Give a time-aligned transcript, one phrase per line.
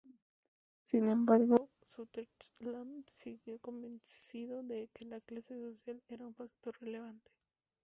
[0.81, 7.29] Sin embargo, Sutherland siguió convencido de que la clase social era un factor relevante.